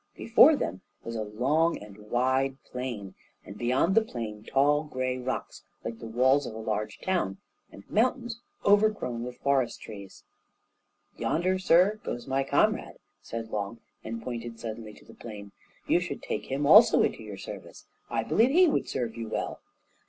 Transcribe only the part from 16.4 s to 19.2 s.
him also into your service; I believe he would serve